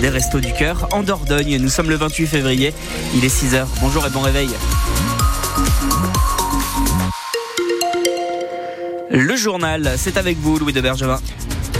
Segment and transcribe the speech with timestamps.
[0.00, 1.58] des Restos du Cœur en Dordogne.
[1.58, 2.72] Nous sommes le 28 février,
[3.14, 3.66] il est 6h.
[3.82, 4.48] Bonjour et bon réveil.
[9.10, 11.20] Le journal, c'est avec vous Louis de Bergevin.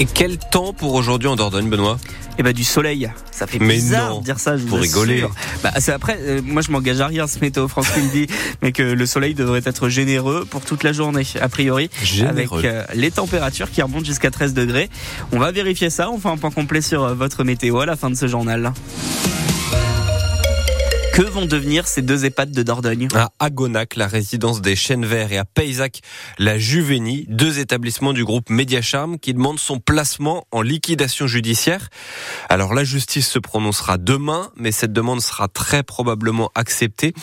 [0.00, 1.98] Et quel temps pour aujourd'hui en Dordogne, Benoît?
[2.36, 3.08] Eh ben du soleil.
[3.30, 4.56] Ça fait Mais bizarre non, de dire ça.
[4.56, 5.24] Je vous pour rigoler.
[5.62, 8.26] Bah, c'est après, euh, moi je m'engage à rien ce météo France qui me dit,
[8.60, 12.58] mais que le soleil devrait être généreux pour toute la journée, a priori, Généreux.
[12.58, 14.90] avec euh, les températures qui remontent jusqu'à 13 degrés.
[15.30, 16.10] On va vérifier ça.
[16.10, 18.72] On fait un point complet sur euh, votre météo à la fin de ce journal.
[21.14, 23.06] Que vont devenir ces deux EHPAD de Dordogne?
[23.14, 26.00] À Agonac, la résidence des Chênes Verts et à Paysac,
[26.40, 31.88] la Juvenie, deux établissements du groupe Mediacharm qui demandent son placement en liquidation judiciaire.
[32.48, 37.14] Alors la justice se prononcera demain, mais cette demande sera très probablement acceptée.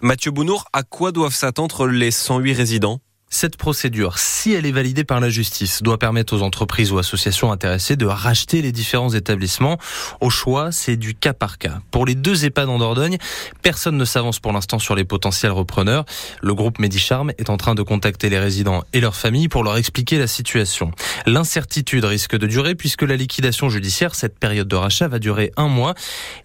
[0.00, 3.00] Mathieu Bounour, à quoi doivent s'attendre les 108 résidents?
[3.32, 7.52] Cette procédure, si elle est validée par la justice, doit permettre aux entreprises ou associations
[7.52, 9.78] intéressées de racheter les différents établissements.
[10.20, 11.78] Au choix, c'est du cas par cas.
[11.92, 13.18] Pour les deux EHPAD en Dordogne,
[13.62, 16.06] personne ne s'avance pour l'instant sur les potentiels repreneurs.
[16.42, 19.76] Le groupe Medicharm est en train de contacter les résidents et leurs familles pour leur
[19.76, 20.90] expliquer la situation.
[21.24, 25.68] L'incertitude risque de durer puisque la liquidation judiciaire, cette période de rachat, va durer un
[25.68, 25.94] mois.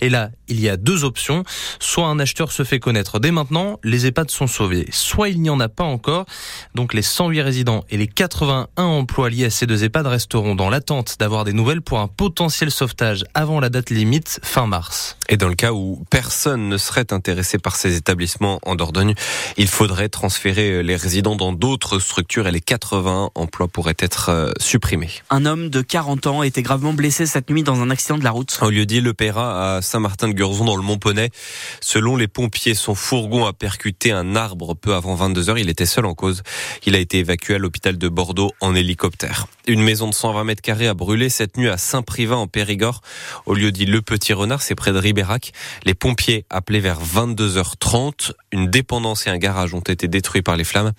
[0.02, 1.46] Et là, il y a deux options.
[1.80, 4.86] Soit un acheteur se fait connaître dès maintenant, les EHPAD sont sauvés.
[4.92, 6.28] Soit il n'y en a pas encore.
[6.76, 10.70] Donc les 108 résidents et les 81 emplois liés à ces deux EHPAD resteront dans
[10.70, 15.16] l'attente d'avoir des nouvelles pour un potentiel sauvetage avant la date limite fin mars.
[15.30, 19.16] Et dans le cas où personne ne serait intéressé par ces établissements en Dordogne,
[19.56, 24.52] il faudrait transférer les résidents dans d'autres structures et les 81 emplois pourraient être euh,
[24.60, 25.10] supprimés.
[25.30, 28.26] Un homme de 40 ans a été gravement blessé cette nuit dans un accident de
[28.26, 28.60] la route.
[28.62, 31.32] Au lieu dit Le Perra à Saint-Martin-de-Gurzon dans le Mont-Poney.
[31.80, 35.58] Selon les pompiers, son fourgon a percuté un arbre peu avant 22 heures.
[35.58, 36.44] Il était seul en cause.
[36.86, 39.48] Il a été évacué à l'hôpital de Bordeaux en hélicoptère.
[39.68, 43.02] Une maison de 120 mètres carrés a brûlé cette nuit à Saint-Privat en Périgord.
[43.46, 45.54] Au lieu dit Le Petit Renard, c'est près de Ribérac.
[45.84, 48.32] Les pompiers appelés vers 22h30.
[48.52, 50.94] Une dépendance et un garage ont été détruits par les flammes.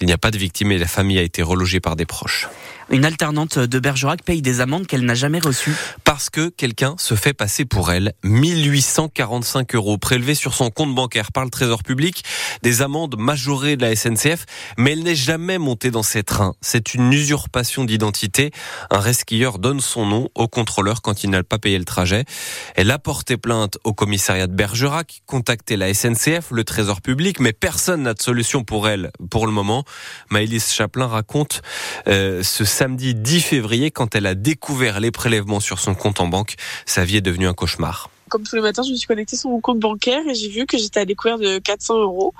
[0.00, 2.48] Il n'y a pas de victimes et la famille a été relogée par des proches.
[2.92, 5.74] Une alternante de Bergerac paye des amendes qu'elle n'a jamais reçues.
[6.04, 8.12] Parce que quelqu'un se fait passer pour elle.
[8.22, 12.22] 1845 euros prélevés sur son compte bancaire par le Trésor public.
[12.62, 14.44] Des amendes majorées de la SNCF.
[14.76, 16.54] Mais elle n'est jamais montée dans ces trains.
[16.60, 18.50] C'est une usurpation d'identité.
[18.90, 22.26] Un resquilleur donne son nom au contrôleur quand il n'a pas payé le trajet.
[22.74, 27.54] Elle a porté plainte au commissariat de Bergerac, contacté la SNCF, le Trésor public, mais
[27.54, 29.84] personne n'a de solution pour elle pour le moment.
[30.28, 31.62] Maëlys Chaplin raconte
[32.06, 36.26] euh, ce samedi 10 février quand elle a découvert les prélèvements sur son compte en
[36.26, 36.56] banque.
[36.84, 38.10] Sa vie est devenue un cauchemar.
[38.28, 40.66] Comme tous les matins, je me suis connectée sur mon compte bancaire et j'ai vu
[40.66, 42.34] que j'étais à découvert de 400 euros.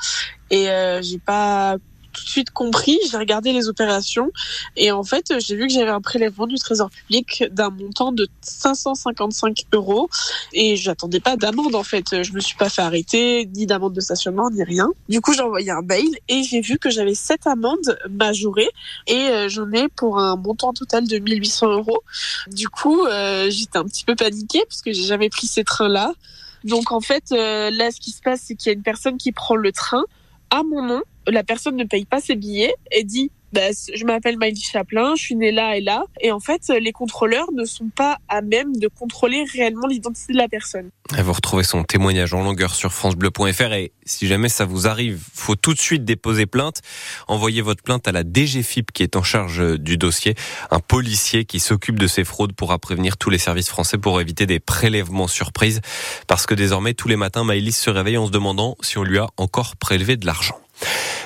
[0.50, 1.76] Et euh, j'ai pas
[2.12, 2.98] tout de suite compris.
[3.10, 4.30] J'ai regardé les opérations
[4.76, 8.28] et en fait, j'ai vu que j'avais un prélèvement du Trésor public d'un montant de
[8.42, 10.08] 555 euros
[10.52, 12.22] et j'attendais pas d'amende en fait.
[12.22, 14.90] Je me suis pas fait arrêter, ni d'amende de stationnement, ni rien.
[15.08, 18.70] Du coup, j'ai envoyé un mail et j'ai vu que j'avais sept amendes majorées
[19.06, 22.02] et euh, j'en ai pour un montant total de 1800 euros.
[22.48, 26.12] Du coup, euh, j'étais un petit peu paniquée parce que j'ai jamais pris ces trains-là.
[26.64, 29.16] Donc en fait, euh, là, ce qui se passe, c'est qu'il y a une personne
[29.16, 30.04] qui prend le train
[30.52, 31.02] à mon nom.
[31.26, 35.22] La personne ne paye pas ses billets et dit bah, je m'appelle Miley Chaplin, je
[35.22, 36.04] suis née là et là.
[36.20, 40.38] Et en fait, les contrôleurs ne sont pas à même de contrôler réellement l'identité de
[40.38, 40.90] la personne.
[41.18, 45.56] Vous retrouvez son témoignage en longueur sur francebleu.fr et si jamais ça vous arrive, faut
[45.56, 46.80] tout de suite déposer plainte.
[47.28, 50.34] Envoyez votre plainte à la DGFIP qui est en charge du dossier.
[50.70, 54.46] Un policier qui s'occupe de ces fraudes pourra prévenir tous les services français pour éviter
[54.46, 55.80] des prélèvements surprises.
[56.26, 59.18] Parce que désormais, tous les matins, Maëlys se réveille en se demandant si on lui
[59.18, 60.58] a encore prélevé de l'argent.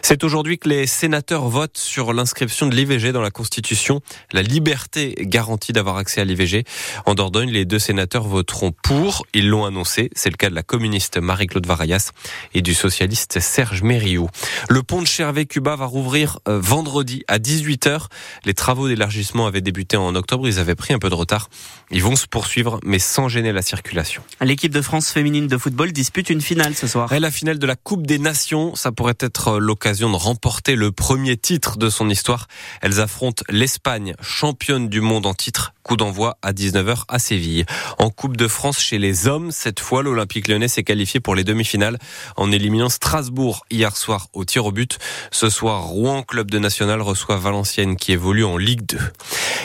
[0.08, 5.16] C'est aujourd'hui que les sénateurs votent sur l'inscription de l'IVG dans la Constitution, la liberté
[5.18, 6.62] garantie d'avoir accès à l'IVG.
[7.06, 10.62] En Dordogne, les deux sénateurs voteront pour, ils l'ont annoncé, c'est le cas de la
[10.62, 12.12] communiste Marie-Claude Varayas
[12.54, 14.28] et du socialiste Serge Mériou.
[14.68, 18.02] Le pont de Chervé-Cuba va rouvrir euh, vendredi à 18h.
[18.44, 21.48] Les travaux d'élargissement avaient débuté en octobre, ils avaient pris un peu de retard.
[21.90, 24.22] Ils vont se poursuivre, mais sans gêner la circulation.
[24.40, 27.12] L'équipe de France féminine de football dispute une finale ce soir.
[27.12, 30.92] Et la finale de la Coupe des Nations, ça pourrait être l'occasion de remporter le
[30.92, 32.48] premier titre de son histoire.
[32.82, 35.72] Elles affrontent l'Espagne, championne du monde en titre.
[35.86, 37.64] Coup d'envoi à 19h à Séville.
[37.98, 41.44] En Coupe de France chez les hommes, cette fois, l'Olympique lyonnais s'est qualifié pour les
[41.44, 42.00] demi-finales
[42.36, 44.98] en éliminant Strasbourg hier soir au tir au but.
[45.30, 48.98] Ce soir, Rouen, club de national, reçoit Valenciennes qui évolue en Ligue 2.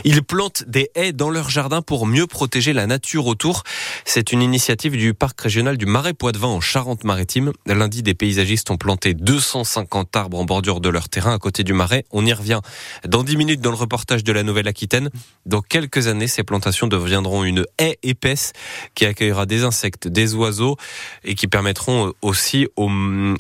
[0.03, 3.63] Ils plantent des haies dans leur jardin pour mieux protéger la nature autour.
[4.05, 7.51] C'est une initiative du parc régional du Marais Poitevin en Charente-Maritime.
[7.65, 11.73] Lundi, des paysagistes ont planté 250 arbres en bordure de leur terrain à côté du
[11.73, 12.05] Marais.
[12.11, 12.59] On y revient
[13.07, 15.09] dans 10 minutes dans le reportage de la Nouvelle-Aquitaine.
[15.47, 18.53] Dans quelques ces plantations deviendront une haie épaisse
[18.95, 20.77] qui accueillera des insectes, des oiseaux
[21.23, 22.89] et qui permettront aussi au,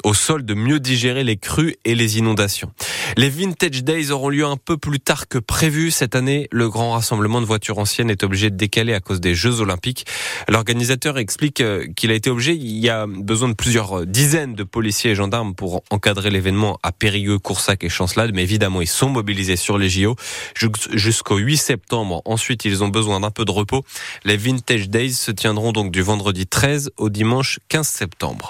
[0.03, 2.71] au sol de mieux digérer les crues et les inondations.
[3.17, 5.91] Les Vintage Days auront lieu un peu plus tard que prévu.
[5.91, 9.35] Cette année, le grand rassemblement de voitures anciennes est obligé de décaler à cause des
[9.35, 10.05] Jeux Olympiques.
[10.47, 14.63] L'organisateur explique euh, qu'il a été obligé, il y a besoin de plusieurs dizaines de
[14.63, 19.09] policiers et gendarmes pour encadrer l'événement à Périgueux, Coursac et Chancelade, mais évidemment, ils sont
[19.09, 20.15] mobilisés sur les JO
[20.55, 22.21] jusqu'au 8 septembre.
[22.65, 23.83] Ils ont besoin d'un peu de repos.
[24.23, 28.49] Les Vintage Days se tiendront donc du vendredi 13 au dimanche 15 septembre.